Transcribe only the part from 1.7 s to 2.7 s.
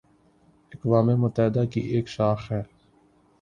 کی ایک شاخ ہے